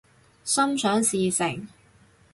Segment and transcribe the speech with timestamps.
[0.43, 1.67] 心想事成